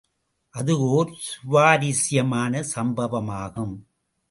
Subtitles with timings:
[0.55, 3.75] அது ஒர் சுவாரசியமான சம்பவமாகும்.